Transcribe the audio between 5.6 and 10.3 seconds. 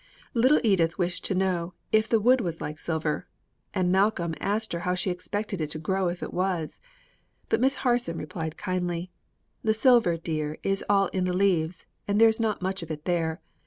it to grow if it was. But Miss Harson replied kindly, "The silver,